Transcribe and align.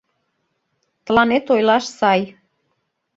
—Тыланет 1.05 1.45
ойлаш 1.53 1.85
сай... 1.99 2.21